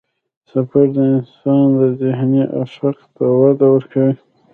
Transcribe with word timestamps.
سفر 0.51 0.85
د 0.95 0.97
انسان 1.13 1.67
ذهني 2.01 2.43
افق 2.63 2.97
ته 3.15 3.25
وده 3.41 3.67
ورکوي. 3.73 4.13